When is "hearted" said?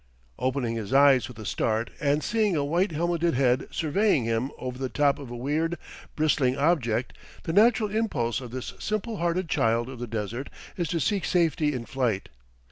9.17-9.47